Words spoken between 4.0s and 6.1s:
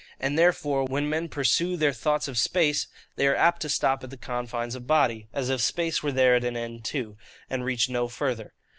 at the confines of body: as if space